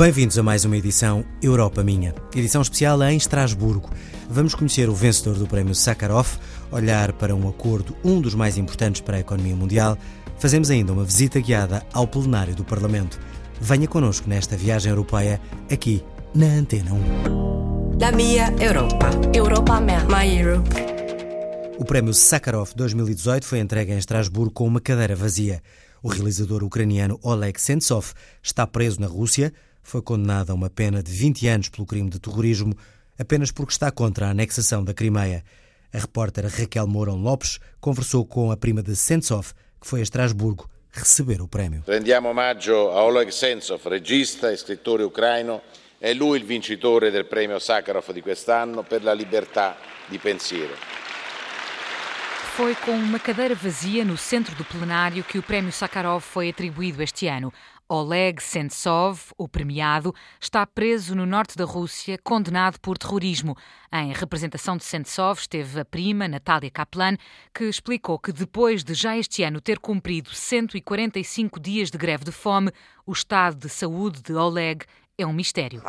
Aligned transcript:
Bem-vindos 0.00 0.38
a 0.38 0.42
mais 0.42 0.64
uma 0.64 0.78
edição 0.78 1.26
Europa 1.42 1.84
Minha, 1.84 2.14
edição 2.34 2.62
especial 2.62 3.02
em 3.02 3.18
Estrasburgo. 3.18 3.90
Vamos 4.30 4.54
conhecer 4.54 4.88
o 4.88 4.94
vencedor 4.94 5.34
do 5.34 5.46
prémio 5.46 5.74
Sakharov, 5.74 6.38
olhar 6.72 7.12
para 7.12 7.36
um 7.36 7.46
acordo, 7.46 7.94
um 8.02 8.18
dos 8.18 8.34
mais 8.34 8.56
importantes 8.56 9.02
para 9.02 9.18
a 9.18 9.20
economia 9.20 9.54
mundial. 9.54 9.98
Fazemos 10.38 10.70
ainda 10.70 10.94
uma 10.94 11.04
visita 11.04 11.38
guiada 11.38 11.84
ao 11.92 12.06
plenário 12.06 12.54
do 12.54 12.64
Parlamento. 12.64 13.20
Venha 13.60 13.86
connosco 13.86 14.26
nesta 14.26 14.56
viagem 14.56 14.88
europeia, 14.88 15.38
aqui 15.70 16.02
na 16.34 16.46
Antena 16.46 16.94
1. 16.94 17.98
La 18.00 18.10
mia 18.10 18.54
Europa. 18.58 19.10
Europa 19.34 19.80
mea. 19.82 20.02
My 20.06 20.40
Europe. 20.40 20.70
O 21.78 21.84
prémio 21.84 22.14
Sakharov 22.14 22.70
2018 22.74 23.44
foi 23.44 23.58
entregue 23.58 23.92
em 23.92 23.98
Estrasburgo 23.98 24.50
com 24.50 24.66
uma 24.66 24.80
cadeira 24.80 25.14
vazia. 25.14 25.62
O 26.02 26.08
realizador 26.08 26.64
ucraniano 26.64 27.20
Oleg 27.22 27.60
Sentsov 27.60 28.14
está 28.42 28.66
preso 28.66 28.98
na 28.98 29.06
Rússia, 29.06 29.52
foi 29.82 30.02
condenado 30.02 30.50
a 30.50 30.54
uma 30.54 30.70
pena 30.70 31.02
de 31.02 31.12
20 31.12 31.46
anos 31.48 31.68
pelo 31.68 31.86
crime 31.86 32.10
de 32.10 32.20
terrorismo, 32.20 32.74
apenas 33.18 33.50
porque 33.50 33.72
está 33.72 33.90
contra 33.90 34.26
a 34.26 34.30
anexação 34.30 34.84
da 34.84 34.94
Crimeia. 34.94 35.44
A 35.92 35.98
repórter 35.98 36.46
Raquel 36.46 36.86
Mourão 36.86 37.20
Lopes 37.20 37.58
conversou 37.80 38.24
com 38.24 38.50
a 38.50 38.56
prima 38.56 38.82
de 38.82 38.94
Sentsov, 38.94 39.52
que 39.80 39.86
foi 39.86 40.00
a 40.00 40.02
Estrasburgo 40.02 40.68
receber 40.92 41.40
o 41.40 41.48
prémio. 41.48 41.82
Rendiamo 41.86 42.28
omaggio 42.28 42.90
a 42.90 43.02
Oleg 43.04 43.30
Sentsov, 43.32 43.86
regista 43.86 44.50
e 44.50 44.56
scrittore 44.56 45.02
ucraino. 45.02 45.62
È 45.98 46.14
lui 46.14 46.38
il 46.38 46.44
vincitore 46.44 47.10
del 47.10 47.26
premio 47.26 47.58
Sakharov 47.58 48.10
di 48.12 48.22
quest'anno 48.22 48.82
per 48.82 49.02
la 49.02 49.12
libertà 49.12 49.76
di 50.08 50.18
pensiero. 50.18 50.74
Foi 52.54 52.74
com 52.74 52.92
uma 52.92 53.18
cadeira 53.18 53.54
vazia 53.54 54.04
no 54.04 54.16
centro 54.16 54.54
do 54.54 54.64
plenário 54.64 55.22
que 55.24 55.38
o 55.38 55.42
prémio 55.42 55.72
Sakharov 55.72 56.20
foi 56.22 56.48
atribuído 56.48 57.02
este 57.02 57.28
ano. 57.28 57.52
Oleg 57.92 58.40
Sentsov, 58.40 59.32
o 59.36 59.48
premiado, 59.48 60.14
está 60.40 60.64
preso 60.64 61.12
no 61.12 61.26
norte 61.26 61.56
da 61.56 61.64
Rússia, 61.64 62.16
condenado 62.22 62.78
por 62.78 62.96
terrorismo. 62.96 63.56
Em 63.92 64.12
representação 64.12 64.76
de 64.76 64.84
Sentsov 64.84 65.40
esteve 65.40 65.80
a 65.80 65.84
prima, 65.84 66.28
Natália 66.28 66.70
Kaplan, 66.70 67.16
que 67.52 67.64
explicou 67.64 68.16
que 68.16 68.30
depois 68.30 68.84
de 68.84 68.94
já 68.94 69.18
este 69.18 69.42
ano 69.42 69.60
ter 69.60 69.80
cumprido 69.80 70.30
145 70.32 71.58
dias 71.58 71.90
de 71.90 71.98
greve 71.98 72.24
de 72.24 72.30
fome, 72.30 72.70
o 73.04 73.10
estado 73.10 73.56
de 73.56 73.68
saúde 73.68 74.22
de 74.22 74.34
Oleg 74.34 74.84
é 75.22 75.26
um 75.26 75.32
mistério. 75.32 75.82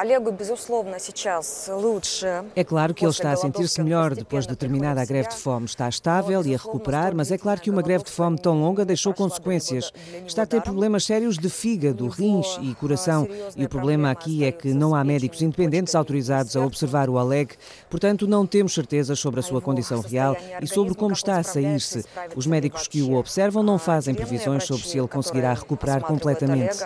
É 2.56 2.64
claro 2.64 2.94
que 2.94 3.06
ele 3.06 3.12
está 3.12 3.32
a 3.32 3.36
sentir-se 3.36 3.82
melhor 3.82 4.16
depois 4.16 4.46
de 4.46 4.56
terminar 4.56 4.98
a 4.98 5.06
greve 5.06 5.30
de 5.30 5.36
fome. 5.36 5.66
Está 5.66 5.88
estável 5.88 6.44
e 6.46 6.54
a 6.54 6.58
recuperar, 6.58 7.16
mas 7.16 7.32
é 7.32 7.38
claro 7.38 7.62
que 7.62 7.70
uma 7.70 7.82
greve 7.82 8.04
de 8.04 8.12
fome 8.12 8.38
tão 8.38 8.60
longa 8.60 8.84
deixou 8.84 9.14
consequências. 9.14 9.92
Está 10.26 10.44
a 10.44 10.46
ter 10.46 10.62
problemas 10.62 11.06
sérios 11.06 11.38
de 11.38 11.50
fígado, 11.50 12.08
rins 12.08 12.58
e 12.62 12.74
coração. 12.76 13.28
E 13.56 13.66
o 13.66 13.70
problema 13.70 14.12
aqui 14.12 14.44
é 14.44 14.52
que 14.52 14.74
não 14.74 14.96
há 14.96 15.04
médicos 15.04 15.42
independentes 15.42 15.96
autorizados 15.96 16.56
a 16.56 16.66
observar 16.66 17.10
o 17.10 17.14
Oleg, 17.14 17.56
portanto, 17.90 18.28
não 18.28 18.46
temos 18.46 18.74
certezas 18.74 19.20
sobre 19.20 19.40
a 19.40 19.44
sua 19.44 19.62
condição 19.62 20.02
real 20.02 20.36
e 20.62 20.68
sobre 20.68 20.94
como 20.96 21.14
está 21.14 21.38
a 21.38 21.44
sair-se. 21.44 22.04
Os 22.36 22.46
médicos 22.48 22.88
que 22.88 23.02
o 23.02 23.16
observam 23.16 23.64
não 23.64 23.78
fazem 23.78 24.14
previsões 24.14 24.64
sobre 24.64 24.88
se 24.88 24.98
ele 24.98 25.08
conseguirá 25.08 25.54
recuperar 25.54 26.02
completamente 26.02 26.80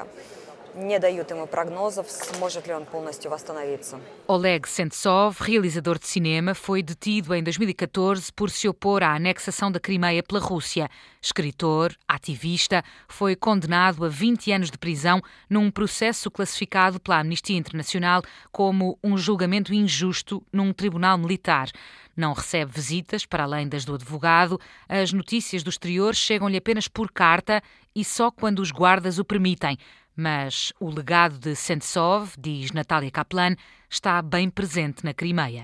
не 0.75 0.99
дают 0.99 1.31
ему 1.31 1.47
прогнозов, 1.47 2.11
сможет 2.11 2.67
ли 2.67 2.73
он 2.73 2.85
полностью 2.85 3.31
восстановиться. 3.31 4.01
Oleg 4.27 4.69
Sentsov, 4.69 5.41
realizador 5.41 5.99
de 5.99 6.07
cinema, 6.07 6.55
foi 6.55 6.83
detido 6.83 7.35
em 7.35 7.43
2014 7.43 8.33
por 8.33 8.51
se 8.51 8.69
opor 8.69 9.03
à 9.03 9.15
anexação 9.15 9.71
da 9.71 9.81
Crimeia 9.81 10.23
pela 10.23 10.41
Rússia. 10.41 10.89
Escritor, 11.21 11.95
ativista, 12.09 12.85
foi 13.09 13.37
condenado 13.37 14.05
a 14.05 14.09
20 14.09 14.53
anos 14.53 14.71
de 14.71 14.79
prisão 14.79 15.21
num 15.49 15.71
processo 15.71 16.31
classificado 16.31 17.01
pela 17.01 17.19
Amnistia 17.21 17.57
Internacional 17.57 18.23
como 18.51 18.99
um 19.03 19.19
julgamento 19.19 19.75
injusto 19.75 20.43
num 20.53 20.73
tribunal 20.73 21.19
militar. 21.19 21.69
Não 22.17 22.33
recebe 22.33 22.73
visitas 22.73 23.25
para 23.25 23.45
além 23.45 23.69
das 23.69 23.85
do 23.85 23.95
advogado. 23.95 24.61
As 24.89 25.13
notícias 25.13 25.63
do 25.63 25.71
exterior 25.71 26.15
chegam-lhe 26.15 26.57
apenas 26.57 26.89
por 26.89 27.11
carta 27.11 27.63
e 27.95 28.05
só 28.05 28.31
quando 28.31 28.61
os 28.61 28.71
guardas 28.71 29.19
o 29.19 29.25
permitem. 29.25 29.79
Mas 30.16 30.72
o 30.80 30.90
legado 30.90 31.38
de 31.38 31.56
Sentsov, 31.56 32.34
diz 32.38 32.72
Natália 32.72 33.12
Kaplan, 33.12 33.56
está 33.96 34.22
bem 34.22 34.50
presente 34.50 35.06
na 35.06 35.14
Crimeia. 35.14 35.62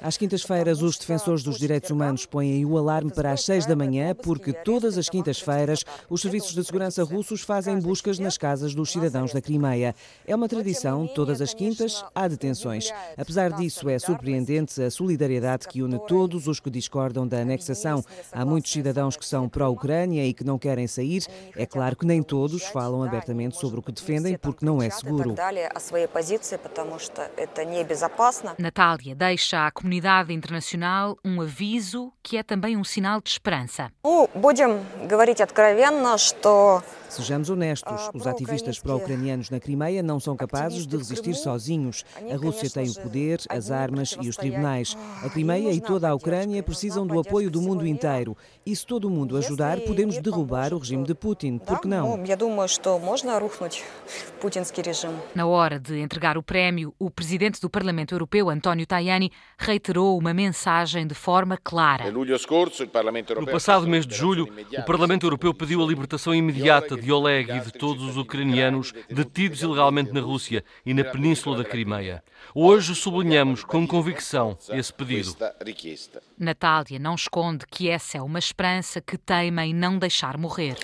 Às 0.00 0.16
quintas-feiras, 0.16 0.80
os 0.80 0.96
defensores 0.96 1.42
dos 1.42 1.58
direitos 1.58 1.90
humanos 1.90 2.24
põem 2.24 2.64
o 2.64 2.78
alarme 2.78 3.12
para 3.12 3.32
as 3.32 3.44
seis 3.44 3.66
da 3.66 3.74
manhã, 3.74 4.14
porque 4.14 4.52
todas 4.52 4.96
as 4.96 5.08
quintas-feiras 5.08 5.84
os 6.08 6.20
serviços 6.20 6.54
de 6.54 6.62
segurança 6.62 7.02
russos 7.02 7.42
fazem 7.42 7.80
buscas 7.80 8.20
nas 8.20 8.38
casas 8.38 8.76
dos 8.76 8.92
cidadãos 8.92 9.32
da 9.32 9.40
Crimeia. 9.40 9.92
É 10.24 10.36
uma 10.36 10.48
tradição, 10.48 11.08
todas 11.08 11.40
as 11.40 11.52
quintas 11.52 12.04
há 12.14 12.28
detenções. 12.28 12.92
Apesar 13.18 13.50
disso, 13.50 13.88
é 13.88 13.98
surpreendente 13.98 14.80
a 14.80 14.90
solidariedade 14.90 15.66
que 15.66 15.82
une 15.82 15.98
todos 16.06 16.46
os 16.46 16.60
que 16.60 16.70
discordam 16.70 17.26
da 17.26 17.38
anexação. 17.38 18.04
Há 18.30 18.44
muitos 18.44 18.70
cidadãos 18.70 19.16
que 19.16 19.26
são 19.26 19.48
pró-Ucrânia 19.48 20.24
e 20.24 20.32
que 20.32 20.44
não 20.44 20.60
querem 20.60 20.86
sair. 20.86 21.26
É 21.56 21.66
claro 21.66 21.96
que 21.96 22.06
nem 22.06 22.22
todos 22.22 22.62
falam 22.62 23.02
abertamente 23.02 23.56
sobre 23.56 23.80
o 23.80 23.82
que 23.82 23.90
defendem 23.90 24.11
porque 24.38 24.64
não 24.64 24.82
é 24.82 24.90
seguro. 24.90 25.34
Natália 28.58 29.14
deixa 29.14 29.66
à 29.66 29.70
comunidade 29.70 30.32
internacional 30.32 31.18
um 31.24 31.40
aviso 31.40 32.12
que 32.22 32.36
é 32.36 32.42
também 32.42 32.76
um 32.76 32.84
sinal 32.84 33.20
de 33.20 33.30
esperança. 33.30 33.90
Sejamos 37.12 37.50
honestos, 37.50 38.08
os 38.14 38.26
ativistas 38.26 38.78
pró-ucranianos 38.78 39.50
na 39.50 39.60
Crimeia 39.60 40.02
não 40.02 40.18
são 40.18 40.34
capazes 40.34 40.86
de 40.86 40.96
resistir 40.96 41.34
sozinhos. 41.34 42.06
A 42.32 42.36
Rússia 42.36 42.70
tem 42.70 42.88
o 42.88 42.94
poder, 42.94 43.38
as 43.50 43.70
armas 43.70 44.16
e 44.18 44.30
os 44.30 44.36
tribunais. 44.36 44.96
A 45.22 45.28
Crimeia 45.28 45.70
e 45.72 45.78
toda 45.78 46.08
a 46.08 46.14
Ucrânia 46.14 46.62
precisam 46.62 47.06
do 47.06 47.20
apoio 47.20 47.50
do 47.50 47.60
mundo 47.60 47.86
inteiro. 47.86 48.34
E 48.64 48.74
se 48.74 48.86
todo 48.86 49.08
o 49.08 49.10
mundo 49.10 49.36
ajudar, 49.36 49.78
podemos 49.80 50.16
derrubar 50.20 50.72
o 50.72 50.78
regime 50.78 51.04
de 51.04 51.14
Putin. 51.14 51.58
Por 51.58 51.82
que 51.82 51.86
não? 51.86 52.18
Na 55.34 55.46
hora 55.46 55.78
de 55.78 56.00
entregar 56.00 56.38
o 56.38 56.42
prémio, 56.42 56.94
o 56.98 57.10
presidente 57.10 57.60
do 57.60 57.68
Parlamento 57.68 58.14
Europeu, 58.14 58.48
António 58.48 58.86
Tajani, 58.86 59.30
reiterou 59.58 60.16
uma 60.16 60.32
mensagem 60.32 61.06
de 61.06 61.14
forma 61.14 61.58
clara. 61.62 62.10
No 62.10 63.46
passado 63.46 63.86
mês 63.86 64.06
de 64.06 64.14
julho, 64.14 64.48
o 64.78 64.82
Parlamento 64.84 65.26
Europeu 65.26 65.52
pediu 65.52 65.82
a 65.82 65.86
libertação 65.86 66.34
imediata 66.34 67.01
de 67.02 67.12
Oleg 67.12 67.50
e 67.50 67.60
de 67.60 67.72
todos 67.72 68.04
os 68.04 68.16
ucranianos 68.16 68.92
detidos 69.08 69.60
ilegalmente 69.60 70.12
na 70.12 70.20
Rússia 70.20 70.64
e 70.86 70.94
na 70.94 71.04
Península 71.04 71.58
da 71.58 71.64
Crimeia. 71.64 72.22
Hoje 72.54 72.94
sublinhamos 72.94 73.64
com 73.64 73.86
convicção 73.86 74.56
esse 74.70 74.92
pedido. 74.92 75.36
Natália 76.38 76.98
não 76.98 77.14
esconde 77.14 77.64
que 77.66 77.88
essa 77.88 78.18
é 78.18 78.22
uma 78.22 78.38
esperança 78.38 79.00
que 79.00 79.16
teima 79.16 79.64
em 79.64 79.74
não 79.74 79.98
deixar 79.98 80.36
morrer. 80.36 80.76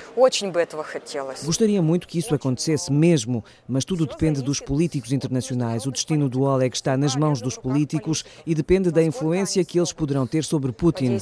Gostaria 1.45 1.83
muito 1.83 2.07
que 2.07 2.19
isso 2.19 2.35
acontecesse 2.35 2.93
mesmo, 2.93 3.45
mas 3.69 3.85
tudo 3.85 4.07
depende 4.07 4.43
dos 4.43 4.61
políticos 4.61 5.13
internacionais. 5.13 5.87
O 5.87 5.91
destino 5.91 6.29
do 6.29 6.43
Oleg 6.43 6.75
está 6.75 6.97
nas 6.97 7.17
mãos 7.17 7.41
dos 7.41 7.57
políticos 7.57 8.25
e 8.47 8.55
depende 8.55 8.91
da 8.91 9.03
influência 9.03 9.65
que 9.65 9.79
eles 9.79 9.93
poderão 9.93 10.27
ter 10.27 10.45
sobre 10.45 10.73
Putin. 10.73 11.19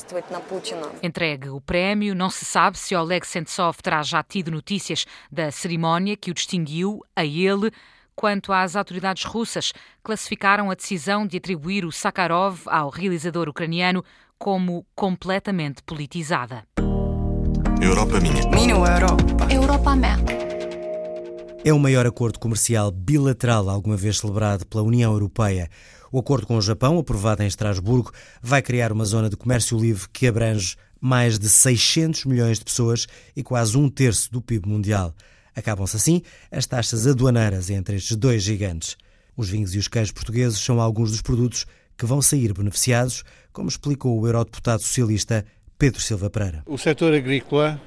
Entregue 1.02 1.48
o 1.48 1.60
prémio, 1.60 2.14
não 2.14 2.30
se 2.30 2.44
sabe 2.44 2.78
se 2.78 2.94
Oleg 2.94 3.26
Sentsov 3.26 3.78
terá 3.82 4.02
já 4.02 4.22
tido 4.22 4.50
notícias 4.50 4.85
da 5.30 5.50
cerimónia 5.50 6.16
que 6.16 6.30
o 6.30 6.34
distinguiu, 6.34 7.02
a 7.14 7.24
ele, 7.24 7.70
quanto 8.14 8.52
às 8.52 8.74
autoridades 8.76 9.24
russas, 9.24 9.72
classificaram 10.02 10.70
a 10.70 10.74
decisão 10.74 11.26
de 11.26 11.36
atribuir 11.36 11.84
o 11.84 11.92
Sakharov 11.92 12.60
ao 12.66 12.88
realizador 12.88 13.48
ucraniano 13.48 14.04
como 14.38 14.86
completamente 14.94 15.82
politizada. 15.82 16.64
Europa 17.80 18.20
minha. 18.20 18.48
Minha 18.48 18.74
Europa. 18.74 19.52
Europa 19.52 19.96
minha. 19.96 20.46
É 21.64 21.72
o 21.72 21.78
maior 21.78 22.06
acordo 22.06 22.38
comercial 22.38 22.92
bilateral 22.92 23.68
alguma 23.68 23.96
vez 23.96 24.18
celebrado 24.18 24.64
pela 24.66 24.84
União 24.84 25.12
Europeia. 25.12 25.68
O 26.12 26.18
acordo 26.20 26.46
com 26.46 26.56
o 26.56 26.62
Japão, 26.62 26.98
aprovado 26.98 27.42
em 27.42 27.46
Estrasburgo, 27.46 28.12
vai 28.40 28.62
criar 28.62 28.92
uma 28.92 29.04
zona 29.04 29.28
de 29.28 29.36
comércio 29.36 29.76
livre 29.76 30.08
que 30.12 30.28
abrange 30.28 30.76
mais 31.06 31.38
de 31.38 31.48
600 31.48 32.24
milhões 32.24 32.58
de 32.58 32.64
pessoas 32.64 33.06
e 33.36 33.42
quase 33.42 33.78
um 33.78 33.88
terço 33.88 34.30
do 34.32 34.42
PIB 34.42 34.68
mundial. 34.68 35.14
Acabam-se 35.54 35.96
assim 35.96 36.20
as 36.50 36.66
taxas 36.66 37.06
aduaneiras 37.06 37.70
entre 37.70 37.94
estes 37.94 38.16
dois 38.16 38.42
gigantes. 38.42 38.96
Os 39.36 39.48
vinhos 39.48 39.72
e 39.74 39.78
os 39.78 39.86
queijos 39.86 40.10
portugueses 40.10 40.58
são 40.58 40.80
alguns 40.80 41.12
dos 41.12 41.22
produtos 41.22 41.64
que 41.96 42.04
vão 42.04 42.20
sair 42.20 42.52
beneficiados, 42.52 43.22
como 43.52 43.68
explicou 43.68 44.20
o 44.20 44.26
eurodeputado 44.26 44.82
socialista 44.82 45.46
Pedro 45.78 46.00
Silva 46.00 46.28
Pereira. 46.28 46.62
O 46.66 46.76
setor 46.76 47.14
agrícola 47.14 47.80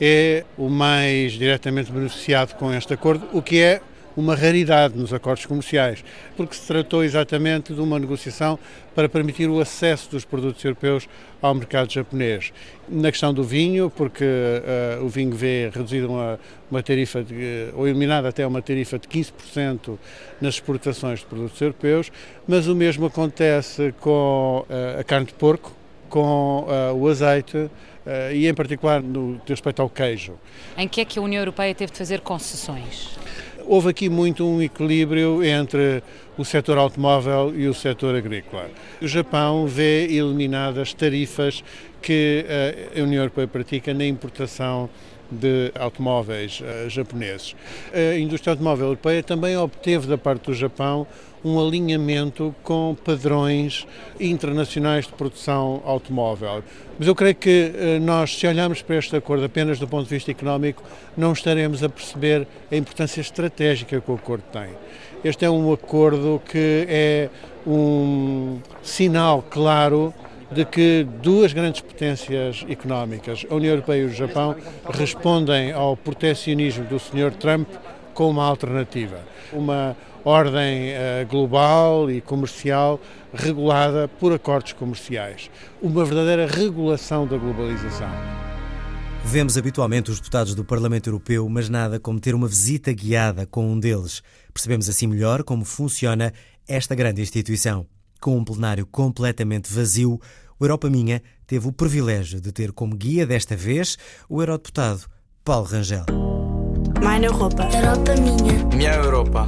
é 0.00 0.44
o 0.56 0.68
mais 0.68 1.32
diretamente 1.32 1.90
beneficiado 1.90 2.54
com 2.54 2.72
este 2.72 2.94
acordo, 2.94 3.28
o 3.32 3.42
que 3.42 3.58
é 3.58 3.82
uma 4.20 4.36
raridade 4.36 4.96
nos 4.96 5.12
acordos 5.12 5.46
comerciais, 5.46 6.04
porque 6.36 6.54
se 6.54 6.66
tratou 6.66 7.02
exatamente 7.02 7.72
de 7.74 7.80
uma 7.80 7.98
negociação 7.98 8.58
para 8.94 9.08
permitir 9.08 9.48
o 9.48 9.60
acesso 9.60 10.10
dos 10.10 10.24
produtos 10.24 10.64
europeus 10.64 11.08
ao 11.40 11.54
mercado 11.54 11.90
japonês. 11.90 12.52
Na 12.88 13.10
questão 13.10 13.32
do 13.32 13.42
vinho, 13.42 13.90
porque 13.90 14.24
uh, 14.24 15.04
o 15.04 15.08
vinho 15.08 15.32
vê 15.32 15.70
reduzida 15.72 16.06
uma, 16.06 16.38
uma 16.70 16.82
tarifa, 16.82 17.22
de, 17.22 17.70
ou 17.74 17.88
eliminada 17.88 18.28
até 18.28 18.46
uma 18.46 18.60
tarifa 18.60 18.98
de 18.98 19.08
15% 19.08 19.98
nas 20.40 20.54
exportações 20.54 21.20
de 21.20 21.26
produtos 21.26 21.60
europeus, 21.60 22.12
mas 22.46 22.66
o 22.66 22.74
mesmo 22.74 23.06
acontece 23.06 23.94
com 24.00 24.64
uh, 24.68 25.00
a 25.00 25.04
carne 25.04 25.26
de 25.26 25.34
porco, 25.34 25.72
com 26.08 26.66
uh, 26.68 26.94
o 26.94 27.08
azeite, 27.08 27.70
Uh, 28.00 28.32
e 28.32 28.48
em 28.48 28.54
particular 28.54 29.02
no 29.02 29.38
respeito 29.46 29.82
ao 29.82 29.88
queijo. 29.90 30.32
Em 30.76 30.88
que 30.88 31.02
é 31.02 31.04
que 31.04 31.18
a 31.18 31.22
União 31.22 31.42
Europeia 31.42 31.74
teve 31.74 31.92
de 31.92 31.98
fazer 31.98 32.20
concessões? 32.20 33.10
Houve 33.70 33.88
aqui 33.88 34.08
muito 34.08 34.44
um 34.44 34.60
equilíbrio 34.60 35.44
entre 35.44 36.02
o 36.36 36.44
setor 36.44 36.76
automóvel 36.76 37.54
e 37.54 37.68
o 37.68 37.72
setor 37.72 38.16
agrícola. 38.16 38.68
O 39.00 39.06
Japão 39.06 39.64
vê 39.64 40.06
eliminadas 40.06 40.92
tarifas 40.92 41.62
que 42.02 42.44
a 42.96 43.00
União 43.00 43.22
Europeia 43.22 43.46
pratica 43.46 43.94
na 43.94 44.04
importação 44.04 44.90
de 45.30 45.72
automóveis 45.78 46.60
uh, 46.60 46.88
japoneses. 46.88 47.54
A 47.92 48.18
indústria 48.18 48.52
automóvel 48.52 48.86
europeia 48.86 49.22
também 49.22 49.56
obteve 49.56 50.06
da 50.06 50.18
parte 50.18 50.46
do 50.46 50.54
Japão 50.54 51.06
um 51.44 51.58
alinhamento 51.58 52.54
com 52.62 52.96
padrões 53.02 53.86
internacionais 54.18 55.06
de 55.06 55.12
produção 55.12 55.82
automóvel. 55.84 56.62
Mas 56.98 57.08
eu 57.08 57.14
creio 57.14 57.34
que 57.34 57.72
uh, 57.72 58.00
nós, 58.04 58.36
se 58.36 58.46
olharmos 58.46 58.82
para 58.82 58.96
este 58.96 59.16
acordo 59.16 59.44
apenas 59.44 59.78
do 59.78 59.88
ponto 59.88 60.04
de 60.04 60.14
vista 60.14 60.30
económico, 60.30 60.82
não 61.16 61.32
estaremos 61.32 61.82
a 61.82 61.88
perceber 61.88 62.46
a 62.70 62.76
importância 62.76 63.20
estratégica 63.20 64.00
que 64.00 64.10
o 64.10 64.14
acordo 64.14 64.44
tem. 64.52 64.70
Este 65.24 65.44
é 65.44 65.50
um 65.50 65.72
acordo 65.72 66.40
que 66.50 66.86
é 66.88 67.28
um 67.66 68.58
sinal 68.82 69.44
claro 69.50 70.14
de 70.50 70.64
que 70.64 71.06
duas 71.22 71.52
grandes 71.52 71.80
potências 71.80 72.64
económicas, 72.68 73.46
a 73.48 73.54
União 73.54 73.70
Europeia 73.70 74.02
e 74.02 74.04
o 74.06 74.12
Japão, 74.12 74.56
respondem 74.88 75.72
ao 75.72 75.96
protecionismo 75.96 76.84
do 76.84 76.98
Sr. 76.98 77.32
Trump 77.38 77.68
com 78.14 78.30
uma 78.30 78.44
alternativa. 78.44 79.20
Uma 79.52 79.96
ordem 80.24 80.90
uh, 80.90 81.26
global 81.28 82.10
e 82.10 82.20
comercial 82.20 83.00
regulada 83.32 84.08
por 84.08 84.32
acordos 84.32 84.72
comerciais. 84.72 85.50
Uma 85.80 86.04
verdadeira 86.04 86.46
regulação 86.46 87.26
da 87.26 87.36
globalização. 87.36 88.10
Vemos 89.24 89.56
habitualmente 89.56 90.10
os 90.10 90.18
deputados 90.18 90.54
do 90.54 90.64
Parlamento 90.64 91.08
Europeu, 91.08 91.48
mas 91.48 91.68
nada 91.68 92.00
como 92.00 92.18
ter 92.18 92.34
uma 92.34 92.48
visita 92.48 92.92
guiada 92.92 93.46
com 93.46 93.70
um 93.70 93.78
deles. 93.78 94.22
Percebemos 94.52 94.88
assim 94.88 95.06
melhor 95.06 95.44
como 95.44 95.64
funciona 95.64 96.32
esta 96.66 96.94
grande 96.94 97.22
instituição. 97.22 97.86
Com 98.20 98.36
um 98.36 98.44
plenário 98.44 98.84
completamente 98.84 99.72
vazio, 99.72 100.20
o 100.58 100.64
Europa 100.64 100.90
Minha 100.90 101.22
teve 101.46 101.66
o 101.66 101.72
privilégio 101.72 102.38
de 102.38 102.52
ter 102.52 102.70
como 102.70 102.94
guia 102.94 103.26
desta 103.26 103.56
vez 103.56 103.96
o 104.28 104.42
eurodeputado 104.42 105.06
Paulo 105.42 105.64
Rangel. 105.64 106.04
Minha 107.00 107.28
Europa. 107.28 107.66
Europa 107.72 108.14
Minha. 108.16 108.64
Minha 108.76 108.94
Europa. 108.96 109.46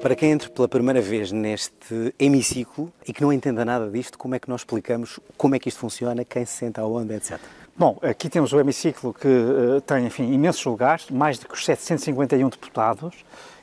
Para 0.00 0.16
quem 0.16 0.30
entra 0.30 0.48
pela 0.48 0.66
primeira 0.66 1.02
vez 1.02 1.30
neste 1.30 2.14
hemiciclo 2.18 2.90
e 3.06 3.12
que 3.12 3.20
não 3.20 3.30
entenda 3.30 3.66
nada 3.66 3.90
disto, 3.90 4.16
como 4.16 4.34
é 4.34 4.38
que 4.38 4.48
nós 4.48 4.62
explicamos 4.62 5.20
como 5.36 5.54
é 5.54 5.58
que 5.58 5.68
isto 5.68 5.78
funciona, 5.78 6.24
quem 6.24 6.46
se 6.46 6.54
senta 6.54 6.80
aonde, 6.80 7.12
etc. 7.12 7.38
Bom, 7.76 7.98
aqui 8.00 8.30
temos 8.30 8.54
o 8.54 8.60
hemiciclo 8.60 9.12
que 9.12 9.28
uh, 9.28 9.80
tem, 9.82 10.06
enfim, 10.06 10.32
imensos 10.32 10.64
lugares, 10.64 11.10
mais 11.10 11.38
de 11.38 11.46
751 11.54 12.48
deputados, 12.48 13.14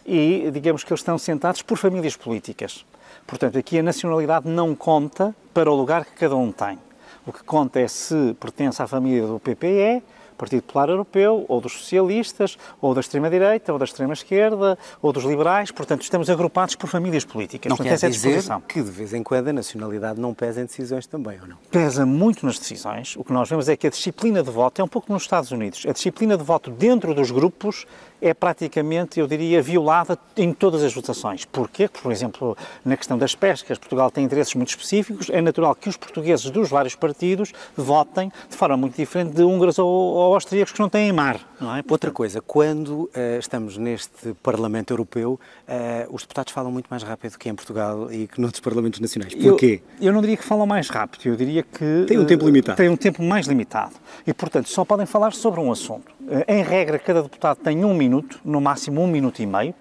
e 0.05 0.49
digamos 0.53 0.83
que 0.83 0.93
eles 0.93 1.01
estão 1.01 1.17
sentados 1.17 1.63
por 1.63 1.75
famílias 1.75 2.15
políticas. 2.15 2.85
Portanto, 3.25 3.57
aqui 3.57 3.79
a 3.79 3.83
nacionalidade 3.83 4.47
não 4.47 4.75
conta 4.75 5.35
para 5.53 5.71
o 5.71 5.75
lugar 5.75 6.05
que 6.05 6.11
cada 6.13 6.35
um 6.35 6.51
tem. 6.51 6.77
O 7.25 7.33
que 7.33 7.43
conta 7.43 7.79
é 7.79 7.87
se 7.87 8.35
pertence 8.39 8.81
à 8.81 8.87
família 8.87 9.27
do 9.27 9.39
PPE, 9.39 10.01
Partido 10.39 10.63
Popular 10.63 10.87
Europeu, 10.87 11.45
ou 11.49 11.59
dos 11.59 11.73
socialistas, 11.73 12.57
ou 12.81 12.93
da 12.93 13.01
extrema-direita, 13.01 13.73
ou 13.73 13.77
da 13.77 13.83
extrema-esquerda, 13.83 14.79
ou 15.01 15.11
dos 15.11 15.25
liberais. 15.25 15.69
Portanto, 15.69 16.01
estamos 16.01 16.29
agrupados 16.29 16.75
por 16.75 16.87
famílias 16.87 17.25
políticas. 17.25 17.69
Não 17.69 17.75
Portanto, 17.75 17.99
quer 17.99 18.05
é 18.05 18.09
dizer 18.09 18.41
que, 18.67 18.81
de 18.81 18.89
vez 18.89 19.13
em 19.13 19.21
quando, 19.21 19.49
a 19.49 19.53
nacionalidade 19.53 20.19
não 20.19 20.33
pesa 20.33 20.61
em 20.61 20.65
decisões 20.65 21.05
também, 21.05 21.39
ou 21.41 21.47
não? 21.47 21.57
Pesa 21.69 22.05
muito 22.05 22.45
nas 22.45 22.57
decisões. 22.57 23.17
O 23.17 23.23
que 23.23 23.33
nós 23.33 23.49
vemos 23.49 23.67
é 23.67 23.75
que 23.75 23.85
a 23.85 23.89
disciplina 23.89 24.41
de 24.41 24.49
voto 24.49 24.81
é 24.81 24.83
um 24.83 24.87
pouco 24.87 25.11
nos 25.11 25.23
Estados 25.23 25.51
Unidos. 25.51 25.85
A 25.85 25.91
disciplina 25.91 26.37
de 26.37 26.43
voto 26.43 26.71
dentro 26.71 27.13
dos 27.13 27.29
grupos 27.31 27.85
é 28.21 28.33
praticamente, 28.33 29.19
eu 29.19 29.27
diria, 29.27 29.61
violada 29.61 30.17
em 30.37 30.53
todas 30.53 30.83
as 30.83 30.93
votações. 30.93 31.45
Porquê? 31.45 31.87
Por 31.87 32.11
exemplo, 32.11 32.57
na 32.83 32.97
questão 32.97 33.17
das 33.17 33.35
pescas, 33.35 33.77
Portugal 33.77 34.11
tem 34.11 34.23
interesses 34.23 34.53
muito 34.55 34.69
específicos, 34.69 35.29
é 35.29 35.41
natural 35.41 35.75
que 35.75 35.89
os 35.89 35.97
portugueses 35.97 36.49
dos 36.49 36.69
vários 36.69 36.95
partidos 36.95 37.53
votem 37.75 38.31
de 38.49 38.55
forma 38.55 38.77
muito 38.77 38.95
diferente 38.95 39.33
de 39.33 39.43
húngaros 39.43 39.79
ou, 39.79 39.87
ou 39.87 40.33
austríacos 40.33 40.73
que 40.73 40.79
não 40.79 40.89
têm 40.89 41.11
mar. 41.11 41.39
Não 41.59 41.75
é? 41.75 41.83
Outra 41.89 42.11
coisa, 42.11 42.41
quando 42.41 43.03
uh, 43.03 43.39
estamos 43.39 43.77
neste 43.77 44.33
Parlamento 44.41 44.91
Europeu, 44.91 45.39
uh, 45.67 46.13
os 46.13 46.21
deputados 46.23 46.53
falam 46.53 46.71
muito 46.71 46.87
mais 46.89 47.03
rápido 47.03 47.37
que 47.37 47.49
em 47.49 47.55
Portugal 47.55 48.11
e 48.11 48.27
que 48.27 48.39
noutros 48.39 48.61
Parlamentos 48.61 48.99
Nacionais. 48.99 49.33
Porquê? 49.35 49.81
Eu, 49.99 50.07
eu 50.07 50.13
não 50.13 50.21
diria 50.21 50.37
que 50.37 50.43
falam 50.43 50.65
mais 50.65 50.89
rápido, 50.89 51.25
eu 51.25 51.35
diria 51.35 51.63
que... 51.63 52.05
Tem 52.07 52.17
um 52.17 52.23
uh, 52.23 52.25
tempo 52.25 52.45
limitado. 52.45 52.77
Tem 52.77 52.89
um 52.89 52.97
tempo 52.97 53.23
mais 53.23 53.47
limitado. 53.47 53.93
E, 54.25 54.33
portanto, 54.33 54.69
só 54.69 54.85
podem 54.85 55.05
falar 55.05 55.33
sobre 55.33 55.59
um 55.59 55.71
assunto. 55.71 56.19
Em 56.47 56.61
regra, 56.61 56.99
cada 56.99 57.23
deputado 57.23 57.57
tem 57.57 57.83
um 57.83 57.93
minuto, 57.93 58.08
no 58.43 58.61
máximo 58.61 59.01
um 59.01 59.07
minuto 59.07 59.41
e 59.41 59.45
meio, 59.45 59.73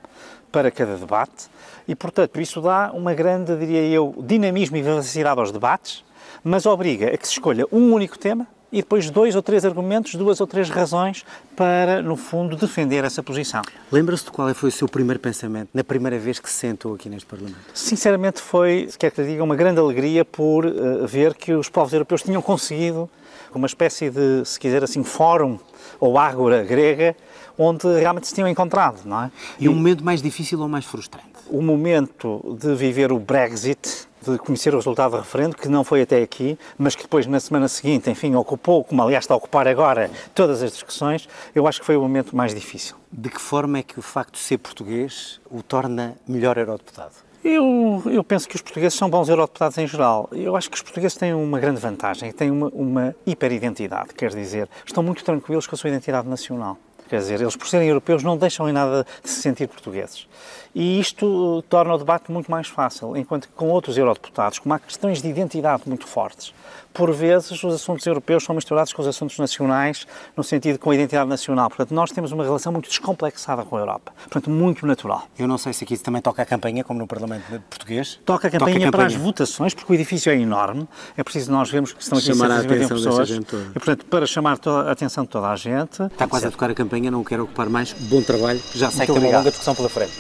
para 0.51 0.71
cada 0.71 0.97
debate, 0.97 1.49
e, 1.87 1.95
portanto, 1.95 2.41
isso 2.41 2.61
dá 2.61 2.91
uma 2.93 3.15
grande, 3.15 3.57
diria 3.57 3.83
eu, 3.83 4.15
dinamismo 4.19 4.77
e 4.77 4.83
vivacidade 4.83 5.41
aos 5.41 5.53
debates, 5.53 6.05
mas 6.43 6.67
obriga 6.67 7.09
a 7.09 7.17
que 7.17 7.27
se 7.27 7.35
escolha 7.35 7.67
um 7.73 7.93
único 7.93 8.19
tema 8.19 8.47
e 8.71 8.79
depois 8.79 9.11
dois 9.11 9.35
ou 9.35 9.43
três 9.43 9.65
argumentos, 9.65 10.15
duas 10.15 10.41
ou 10.41 10.47
três 10.47 10.69
razões 10.69 11.25
para, 11.57 12.03
no 12.03 12.17
fundo, 12.17 12.57
defender 12.57 13.03
essa 13.05 13.23
posição. 13.23 13.63
Lembra-se 13.91 14.25
de 14.25 14.31
qual 14.31 14.53
foi 14.55 14.69
o 14.69 14.73
seu 14.73 14.87
primeiro 14.87 15.19
pensamento 15.19 15.71
na 15.73 15.83
primeira 15.83 16.19
vez 16.19 16.39
que 16.39 16.51
se 16.51 16.57
sentou 16.57 16.95
aqui 16.95 17.09
neste 17.09 17.27
Parlamento? 17.27 17.59
Sinceramente 17.73 18.43
foi, 18.43 18.87
se 18.91 18.99
quer 18.99 19.11
que 19.11 19.23
lhe 19.23 19.29
diga, 19.29 19.43
uma 19.43 19.57
grande 19.57 19.81
alegria 19.81 20.25
por 20.25 20.67
uh, 20.67 21.07
ver 21.07 21.35
que 21.35 21.55
os 21.55 21.69
povos 21.69 21.93
europeus 21.93 22.23
tinham 22.23 22.43
conseguido 22.43 23.09
uma 23.55 23.67
espécie 23.67 24.11
de, 24.11 24.45
se 24.45 24.61
quiser 24.61 24.85
assim, 24.85 25.03
fórum 25.03 25.59
ou 25.99 26.19
ágora 26.19 26.63
grega, 26.63 27.17
onde 27.59 27.87
realmente 27.99 28.29
se 28.29 28.35
tinham 28.35 28.49
encontrado, 28.49 29.01
não 29.05 29.25
é? 29.25 29.31
E 29.59 29.69
um 29.69 29.75
momento 29.75 30.05
mais 30.05 30.23
difícil 30.23 30.61
ou 30.61 30.69
mais 30.69 30.85
frustrante? 30.85 31.27
O 31.50 31.61
momento 31.61 32.57
de 32.61 32.75
viver 32.75 33.11
o 33.11 33.19
Brexit, 33.19 34.07
de 34.23 34.38
conhecer 34.38 34.73
o 34.75 34.77
resultado 34.77 35.12
do 35.12 35.17
referendo, 35.19 35.57
que 35.57 35.69
não 35.69 35.83
foi 35.83 36.03
até 36.03 36.23
aqui, 36.23 36.59
mas 36.77 36.95
que 36.95 37.03
depois, 37.03 37.27
na 37.27 37.41
semana 37.41 37.69
seguinte, 37.69 38.11
enfim, 38.11 38.35
ocupou, 38.35 38.85
como 38.85 39.03
aliás 39.03 39.25
está 39.25 39.35
a 39.35 39.37
ocupar 39.37 39.67
agora, 39.67 40.11
todas 40.35 40.62
as 40.62 40.73
discussões, 40.73 41.29
eu 41.55 41.67
acho 41.67 41.81
que 41.81 41.87
foi 41.87 41.97
o 41.97 42.00
momento 42.00 42.37
mais 42.37 42.55
difícil. 42.55 42.97
De 43.11 43.29
que 43.29 43.41
forma 43.41 43.79
é 43.79 43.83
que 43.83 43.99
o 43.99 44.03
facto 44.03 44.35
de 44.35 44.41
ser 44.41 44.59
português 44.59 45.41
o 45.50 45.62
torna 45.62 46.17
melhor 46.27 46.59
eurodeputado? 46.59 47.15
Eu, 47.45 48.03
eu 48.07 48.25
penso 48.25 48.49
que 48.49 48.57
os 48.57 48.62
portugueses 48.62 48.99
são 48.99 49.09
bons 49.09 49.29
eurodeputados 49.29 49.79
em 49.79 49.87
geral. 49.87 50.29
Eu 50.33 50.57
acho 50.57 50.69
que 50.69 50.77
os 50.77 50.83
portugueses 50.83 51.17
têm 51.17 51.33
uma 51.33 51.59
grande 51.59 51.81
vantagem, 51.81 52.33
têm 52.33 52.50
uma, 52.50 52.69
uma 52.75 53.17
hiperidentidade, 53.25 54.12
quer 54.12 54.31
dizer, 54.31 54.69
estão 54.85 55.03
muito 55.03 55.25
tranquilos 55.25 55.67
com 55.67 55.75
a 55.75 55.79
sua 55.79 55.88
identidade 55.88 56.29
nacional. 56.29 56.77
Quer 57.09 57.19
dizer, 57.19 57.41
eles, 57.41 57.57
por 57.57 57.67
serem 57.67 57.88
europeus, 57.88 58.23
não 58.23 58.37
deixam 58.37 58.69
em 58.69 58.73
nada 58.73 59.07
de 59.23 59.31
se 59.31 59.41
sentir 59.41 59.67
portugueses. 59.67 60.27
E 60.75 61.00
isto 61.00 61.65
torna 61.69 61.95
o 61.95 61.99
debate 61.99 62.31
muito 62.31 62.50
mais 62.50 62.69
fácil, 62.69 63.17
enquanto 63.17 63.49
que 63.49 63.55
com 63.55 63.69
outros 63.69 63.97
eurodeputados, 63.97 64.59
como 64.59 64.75
há 64.75 64.79
questões 64.79 65.23
de 65.23 65.29
identidade 65.29 65.83
muito 65.87 66.07
fortes, 66.07 66.53
por 66.93 67.12
vezes 67.12 67.62
os 67.62 67.75
assuntos 67.75 68.05
europeus 68.07 68.43
são 68.43 68.55
misturados 68.55 68.93
com 68.93 69.00
os 69.00 69.07
assuntos 69.07 69.38
nacionais, 69.38 70.05
no 70.37 70.43
sentido 70.43 70.81
com 70.81 70.91
a 70.91 70.95
identidade 70.97 71.31
nacional. 71.31 71.69
Portanto, 71.69 71.95
nós 71.95 72.11
temos 72.11 72.33
uma 72.33 72.43
relação 72.43 72.73
muito 72.73 72.88
descomplexada 72.88 73.62
com 73.65 73.77
a 73.77 73.81
Europa. 73.81 74.12
Portanto, 74.23 74.50
muito 74.50 74.85
natural. 74.85 75.29
Eu 75.38 75.47
não 75.47 75.57
sei 75.59 75.73
se 75.73 75.85
aqui 75.85 75.97
também 75.97 76.21
toca 76.21 76.43
a 76.43 76.45
campanha, 76.45 76.83
como 76.83 76.99
no 76.99 77.07
Parlamento 77.07 77.45
português. 77.71 78.19
Toca 78.25 78.49
a 78.49 78.50
campanha, 78.50 78.59
toca 78.59 78.71
a 78.71 78.87
campanha. 78.87 78.91
para 78.91 79.07
as 79.07 79.15
votações, 79.15 79.75
porque 79.75 79.93
o 79.93 79.95
edifício 79.95 80.33
é 80.33 80.37
enorme. 80.37 80.88
É 81.17 81.23
preciso 81.23 81.53
nós 81.53 81.71
vermos 81.71 81.93
que 81.93 82.03
estão 82.03 82.19
aqui 82.19 82.27
chamar 82.27 82.50
a 82.50 82.59
atenção 82.59 82.97
pessoas. 82.97 83.29
Gente 83.29 83.47
toda. 83.47 83.62
E, 83.71 83.73
portanto, 83.75 84.05
para 84.07 84.27
chamar 84.27 84.59
a 84.67 84.91
atenção 84.91 85.23
de 85.23 85.31
toda 85.31 85.49
a 85.49 85.55
gente. 85.55 86.03
Está 86.03 86.27
quase 86.27 86.49
a 86.49 86.50
tocar 86.50 86.69
a 86.69 86.75
campanha, 86.75 86.98
não 87.00 87.23
quero 87.23 87.45
ocupar 87.45 87.69
mais. 87.69 87.93
Bom 87.93 88.23
trabalho. 88.23 88.61
Já 88.75 88.90
sei 88.90 89.07
muito 89.07 89.14
que 89.14 89.21
tem 89.21 89.31
uma 89.31 89.38
longa 89.38 89.50
discussão 89.50 89.75
pela 89.75 89.88
frente. 89.88 90.12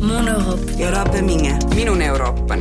Mon 0.00 0.28
Europe. 0.28 0.82
Europa 0.82 1.22
minha. 1.22 1.58
Minun 1.74 2.00
Europa. 2.00 2.56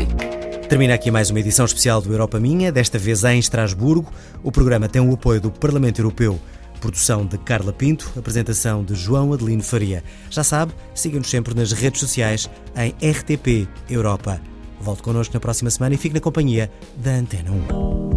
Termina 0.70 0.96
aqui 0.96 1.12
mais 1.12 1.30
uma 1.30 1.40
edição 1.40 1.66
especial 1.66 2.02
do 2.02 2.12
Europa 2.12 2.40
Minha, 2.40 2.72
desta 2.72 2.98
vez 2.98 3.24
em 3.24 3.38
Estrasburgo. 3.38 4.12
O 4.42 4.52
programa 4.52 4.90
tem 4.90 5.02
o 5.02 5.14
apoio 5.14 5.40
do 5.40 5.52
Parlamento 5.52 6.00
Europeu. 6.00 6.40
Produção 6.80 7.26
de 7.26 7.38
Carla 7.38 7.72
Pinto, 7.72 8.12
apresentação 8.18 8.84
de 8.84 8.96
João 8.96 9.34
Adelino 9.34 9.62
Faria. 9.62 10.04
Já 10.30 10.44
sabe, 10.44 10.74
siga-nos 10.96 11.30
sempre 11.30 11.54
nas 11.54 11.72
redes 11.72 12.00
sociais 12.00 12.50
em 12.76 12.90
RTP 13.08 13.68
Europa. 13.90 14.42
Volte 14.82 15.04
connosco 15.04 15.34
na 15.34 15.40
próxima 15.40 15.70
semana 15.70 15.96
e 15.96 15.98
fique 15.98 16.16
na 16.16 16.22
companhia 16.22 16.72
da 16.98 17.12
Antena 17.12 17.52
1. 17.52 18.13